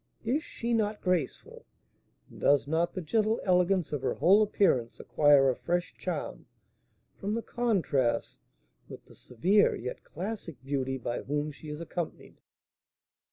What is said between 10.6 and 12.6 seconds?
beauty by whom she is accompanied?"